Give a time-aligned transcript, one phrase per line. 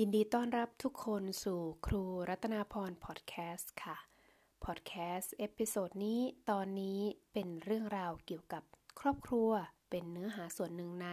[0.00, 3.96] ยินดีต้อนรับทุกคนสู่ครูรัตนาพรพอดแคสต์ค่ะ
[4.64, 7.00] พอดแคสต์ episode นี้ตอนนี้
[7.32, 8.62] เป็นเรื่องราวเกี่ยวกับ
[9.00, 9.50] ครอบครัว
[9.90, 11.08] เป็นเนื้อหาส่วนหนึ่งใน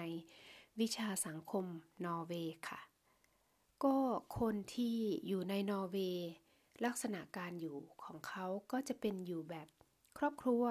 [0.80, 1.66] วิชาสังคม
[2.06, 2.82] นอร์เวย์ค่ะ
[3.84, 3.98] ก็
[4.40, 4.98] คนที่
[5.28, 6.30] อยู่ในนอร์เวย์
[6.86, 9.68] ลักษณะการอยู่ของเขาก็จะเป็นอยู่แบบ
[10.18, 10.64] ครอบครัว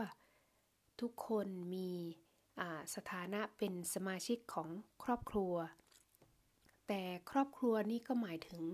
[1.00, 1.90] ทุกคนมี
[2.94, 4.68] สถานะเป็นสมาชิกของ
[5.02, 5.54] ครอบครัว
[6.88, 8.64] แต่ครอบครัวนี่ก็หมายถึง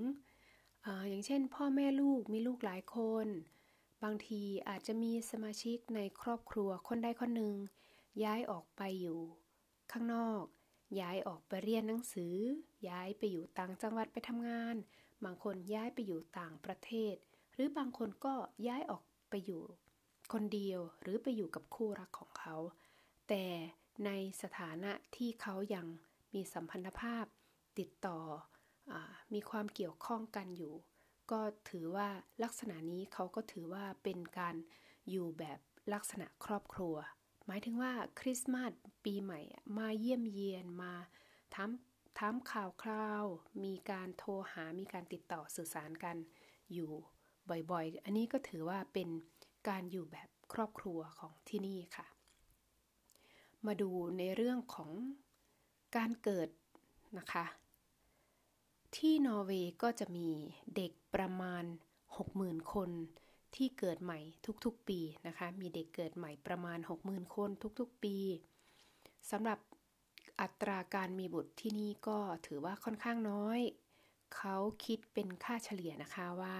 [0.87, 3.27] ออย่างเช่น พ่อแม่ลูกมีลูกหลายคน
[4.05, 7.55] บางทีอาจจะมีสมาชิกในครอบครัวคนใดคนหนึ่ง
[8.25, 9.21] ย้ายออกไปอยู่
[9.93, 10.43] ข้างนอก
[11.01, 12.35] ย้ายออกไปเรียนหนังสือ
[12.89, 14.77] ย้ายไปอยู่ต่างจังหวัดไปทำงาน
[15.25, 17.15] บางคนย้ายไปอยู่ต่างประเทศ
[17.55, 18.35] หรือบางคนก็
[18.69, 19.63] ย้ายออกไปอยู่
[20.33, 22.57] คนเดียวหรือไปอยู่กับคู่รักของเขา
[23.29, 23.45] แต่
[24.05, 24.11] ใน
[24.43, 25.87] สถานะที่เขายัง
[26.35, 27.25] มีสัมพันธภาพ
[27.79, 28.19] ติดต่อ
[28.91, 28.93] อ
[29.35, 30.75] มีความเกี่ยวข้องกันอยู่
[31.31, 32.09] ก็ถือว่า
[32.43, 34.57] ลักษณะนี้เขาก็ถือว่าเป็นการ
[35.11, 35.59] อยู่แบบ
[35.93, 36.97] ลักษณะครอบครัว
[37.47, 38.73] หมายถึงว่าคริสต์มาส
[39.05, 39.41] ปีใหม่
[39.79, 40.95] มาเยี่ยมเยียนมา
[41.55, 41.71] ถาม
[42.19, 43.25] ถามข่าวคราว
[43.65, 46.17] มีการโทรหามีการติดต่อสื่อสารกัน
[46.73, 46.91] อยู่
[47.71, 49.09] บ่อยๆ อันนี้ก็ถือว่าเป็น
[49.69, 52.07] การอยู่แบบครอบครัวของที่นี่ค่ะ
[53.67, 54.91] มาดูในเรื่องของ
[55.97, 56.49] การเกิด
[57.19, 57.45] นะคะ
[58.97, 60.29] ที่นอร์เวย์ก็จะมี
[60.77, 61.65] เด็กประมาณ
[62.19, 62.91] 60,000 คน
[63.57, 64.19] ที่เกิดใหม่
[64.65, 67.51] ทุกๆปีนะคะ มีเด็กเกิดใหม่ประมาณ 60,000 คน
[67.81, 68.17] ทุกๆปี
[69.31, 69.59] สำหรับ
[70.41, 73.61] อัตราการมีบุตรที่นี่ก็ถือว่าค่อนข้างน้อย
[74.37, 76.59] เขาคิดเป็นค่าเฉลี่ยนะคะว่า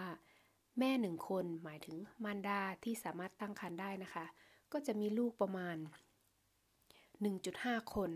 [0.79, 4.25] แม่หนึ่งคนหมายถึงมารดาที่สามารถตั้งครรภ์ได้นะคะ
[4.73, 5.77] ก็จะมีลูกประมาณ
[6.85, 8.11] 1.5 คน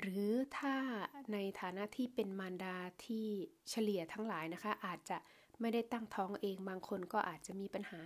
[0.00, 0.76] หรือถ้า
[1.32, 3.26] ในฐานะที่เป็นมารดาที่
[3.70, 5.18] เฉลี่ยทั้งหลายนะคะ อาจจะ
[5.60, 8.00] ไม่ได้ตั้งท้องเองบางคนก็อาจจะมีปัญหา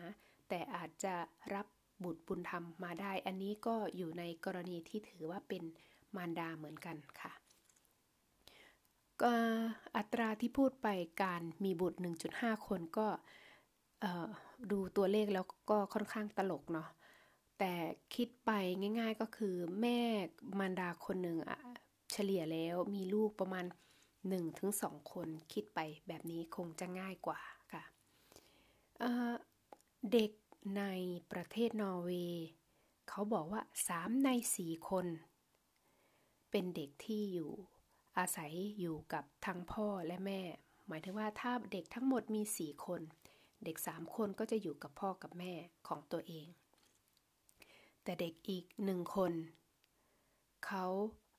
[0.48, 1.14] แต่อาจจะ
[1.55, 1.67] รับ
[2.05, 5.63] บุตรบุญธรรมมาได้ อันนี้ก็อยู่ในกรณีที่ถือว่าเป็น
[6.17, 7.33] มารดาเหมือนกันค่ะ
[9.23, 9.33] ก็
[9.96, 10.89] อัตราที่พูดไป
[11.23, 11.98] การมีบุตร
[12.33, 13.08] 1.5 คนก็
[14.70, 16.89] ดูตัวเลขแล้วก็ค่อนข้างตลกเนาะ
[17.58, 17.74] แต่
[18.14, 18.50] คิดไป
[18.98, 20.00] ง่าย ๆก็คือ แม่
[20.58, 21.61] มารดาคนหนึ่งอะ
[22.12, 23.64] เฉลี่ยแล้วมีลูกประมาณ
[24.39, 27.40] 1-2 คนคิดไปแบบนี้คงจะง่ายกว่า
[27.72, 27.83] ค่ะ
[28.98, 30.30] เเด็ก
[30.78, 30.84] ใน
[31.33, 32.46] ประเทศนอร์เวย์
[33.08, 33.62] เขาบอกว่า
[33.92, 34.28] 3 ใน
[34.58, 35.06] 4 คน
[36.50, 37.50] เป็นเด็กที่อยู่
[38.18, 40.40] อาศัยอยู่กับทั้งพ่อและแม่
[40.89, 43.00] หมายถึงว่าถ้าเด็กทั้งหมดมี 4 คน
[43.64, 45.52] เด็ก 3 คนก็จะอยู่กับพ่อกับแม่
[45.89, 46.46] ของตัวเอง
[48.06, 49.33] แต่เด็กอีกหนึ่งคน
[50.67, 50.86] เขา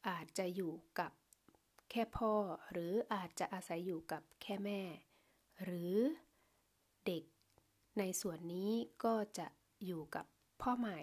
[0.08, 1.12] อาจจะอยู่กับ
[1.92, 2.34] แค่พ่อ
[2.72, 4.82] หรืออาจจะอาศัยอยู่กับแค่แม่
[5.64, 5.96] หรือ
[7.06, 7.24] เด็ก
[8.00, 8.72] ในส่วนนี้
[9.04, 9.48] ก็จะ
[9.86, 10.26] อยู่กับ
[10.62, 11.00] พ่อใหม่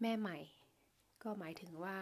[0.00, 0.38] แม่ใหม่
[1.22, 2.00] ก็หมายถึงว่า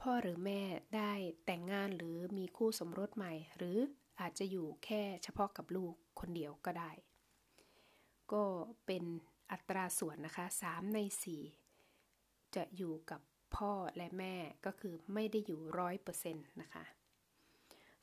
[0.00, 0.60] พ่อหรือแม่
[0.96, 1.12] ได้
[1.44, 3.78] แต่งงานหรือมีคู่สมรสใหม่ หรือ
[4.20, 6.92] อาจจะอยู่แค่เฉพาะกับลูกคนเดียวก็ได้
[8.32, 8.44] ก็
[8.86, 9.04] เป็น
[9.52, 11.61] อัตราส่วนนะคะ 3 ใน 4
[12.56, 13.20] จะอยู่กับ
[13.56, 14.34] พ่อและแม่
[14.66, 16.84] ก็คือไม่ได้อยู่ร้อยเปอร์เซ็นต์นะคะ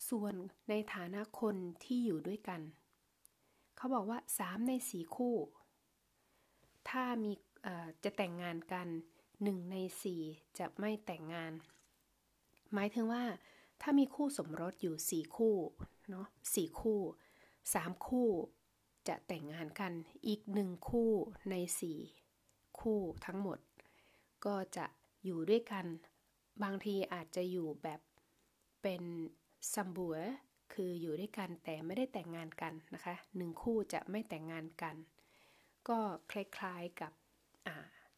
[0.10, 0.34] ส่วน
[0.70, 2.62] ในฐานะคนที่อยู่ด้วยกัน
[3.76, 5.36] เขาบอกว่า 3 ในส4คู่
[6.90, 7.32] ถ้ามี
[8.04, 8.88] จะแต่งงานกัน
[9.30, 9.76] 1 ใน
[10.18, 11.54] 4 จะไม่แต่งงาน
[12.74, 13.24] หมายถึงว่า
[13.82, 15.56] ถ้ามีคู่สมรสอยู่ 4 คู่
[16.10, 17.00] เนาะ4คู่
[17.54, 18.30] 3 คู่
[19.08, 19.94] จะแต่งงานกัน
[20.28, 21.12] อีก 1 คู่
[21.50, 21.56] ใน
[22.18, 23.60] 4 คู่ทั้งหมด
[24.46, 24.86] ก็จะ
[25.26, 25.86] อยู่ด้วยกัน
[26.64, 28.02] บางทีอาจจะอยู่แบบ
[28.82, 29.04] เป็น
[29.74, 30.16] ซัมบัว
[30.74, 34.96] คืออยู่ด้วยกันแต่ไม่ได้แต่งงานกันนะคะหนึ่งคู่จะไม่แต่งงานกัน
[35.90, 36.00] ก็
[36.32, 37.14] คล้ายๆกับ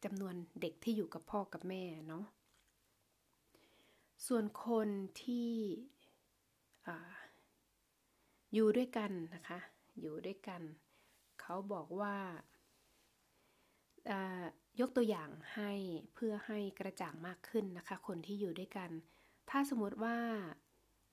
[0.04, 2.24] จำนวนเด็กที่อยู่กับพ่อกับแม่เนาะ
[4.26, 4.88] ส่วนคน
[5.22, 5.52] ที่
[6.86, 6.88] อ
[8.54, 9.58] อยู่ด้วยกันนะคะ
[10.00, 10.62] อยู่ด้วยกัน
[11.40, 12.16] เขาบอกว่า
[14.80, 15.72] ยกตัวอย่างให้
[16.14, 18.90] เพื่อให้กระจ่างมากขึ้นนะคะ คนที่อยู่ด้วยกัน
[19.50, 20.18] ถ้าสมมติว่า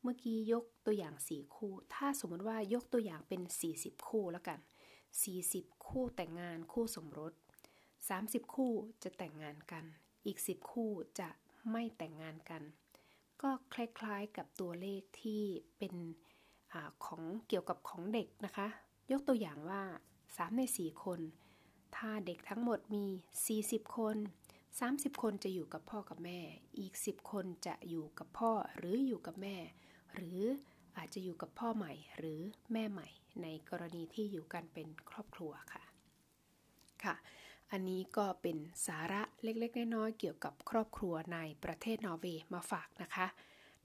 [0.04, 3.42] เมื่อกี้ยกตัวอย่าง 4 คู่ ถ้าสมมติว่ายกตัวอย่างเป็น
[3.76, 4.60] 40 คู่แล้วกัน
[5.24, 7.34] 40 คู่แต่งงานคู่สมรส
[7.94, 8.74] 30 คู่
[9.04, 9.84] จะแต่งงานกัน
[10.26, 11.30] อีก 10 คู่จะ
[11.72, 12.64] ไม่แต่งงานกัน
[13.42, 15.44] ก็คล้ายๆกับตัวเลขที่
[15.78, 15.96] เป็น
[16.74, 16.76] อ
[17.06, 18.68] ของเกี่ยวกับของเด็กนะคะ
[19.12, 19.82] ยกตัวอย่างว่า
[20.24, 21.20] 3 ใน 4 คน
[21.98, 23.06] ถ้าเด็กทั้งหมดมี
[23.50, 24.18] 40 คน
[24.70, 26.40] 30 คนจะอยู่กับพ่อกับแม่
[26.80, 29.58] อีก 10 คนจะอยู่กับพ่อหรืออยู่กับแม่
[30.16, 30.42] หรือ
[30.98, 32.42] อาจจะอยู่กับพ่อใหม่หรือ
[32.74, 33.08] แม่ใหม่
[33.42, 35.84] ในกรณีที่อยู่กันเป็นครอบครัวค่ะ
[37.04, 37.16] ค่ะ
[37.72, 38.58] อันนี้ก็เป็น
[38.88, 43.28] สาระเล็กๆ น้อยๆ เกี่ยวกับครอบครัวในประเทศนอร์เวย์มาฝากนะคะ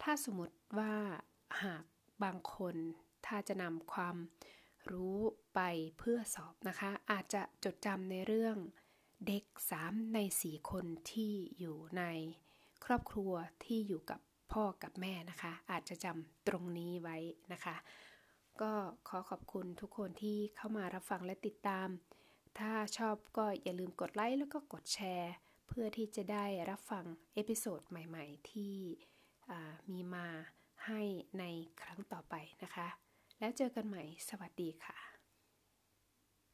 [0.03, 0.95] ถ้าสมมติว่า
[1.63, 1.85] หาก
[2.25, 2.77] บางคน
[3.27, 4.17] ถ้าจะนำความ
[4.93, 5.19] รู้
[5.55, 5.61] ไป
[5.99, 8.57] เพื่อสอบนะคะ อาจจะจดจำในเรื่อง
[9.27, 9.45] เด็ก
[9.81, 12.03] 3 ใน 4 คนที่อยู่ใน
[12.85, 13.33] ครอบครัว
[13.65, 14.21] ที่อยู่กับ
[14.53, 17.17] พ่อกับแม่นะคะ อาจจะจำตรงนี้ไว้
[17.53, 17.77] นะคะ
[18.61, 18.73] ก็
[19.09, 21.89] ขอขอบคุณทุกคนที่เข้ามารับฟังและติดตาม
[22.59, 25.33] ถ้าชอบก็อย่าลืมกดไลค์แล้วก็กดแชร์
[25.69, 27.05] เพื่อที่จะได้รับฟัง
[27.35, 28.75] เอพิโซดใหม่ ๆ ที่
[29.91, 30.27] มีมา
[30.87, 31.01] ให้
[31.39, 31.45] ใน
[31.83, 32.89] ครั้งต่อไปนะคะ
[33.39, 35.14] แล้วเจอกันใหม่ สวัสดีค่ะ